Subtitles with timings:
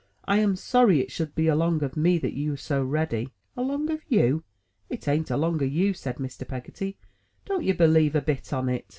[0.25, 3.99] I am sorry it should be along of me that you're so ready." "Along o'
[4.07, 4.43] you.
[4.89, 6.47] It an't along o' you!" said Mr.
[6.47, 6.97] Peggotty.
[7.45, 8.89] "Don't ye believe a bit on it."